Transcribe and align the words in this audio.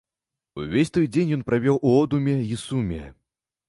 Увесь 0.61 0.93
той 0.95 1.05
дзень 1.13 1.33
ён 1.37 1.45
правёў 1.51 1.77
у 1.91 1.95
одуме 2.01 2.35
і 2.57 2.63
суме. 2.67 3.03